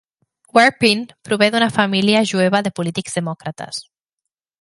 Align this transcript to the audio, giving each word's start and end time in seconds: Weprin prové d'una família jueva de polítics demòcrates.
Weprin 0.57 1.03
prové 1.27 1.49
d'una 1.55 1.67
família 1.75 2.23
jueva 2.31 2.63
de 2.69 2.73
polítics 2.81 3.19
demòcrates. 3.21 3.83